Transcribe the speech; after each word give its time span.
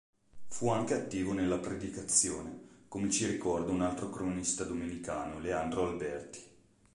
Fu 0.47 0.69
anche 0.69 0.95
attivo 0.95 1.31
nella 1.31 1.59
predicazione, 1.59 2.85
come 2.87 3.11
ci 3.11 3.27
ricorda 3.27 3.71
un 3.71 3.83
altro 3.83 4.09
cronista 4.09 4.63
domenicano, 4.63 5.37
Leandro 5.37 5.89
Alberti. 5.89 6.39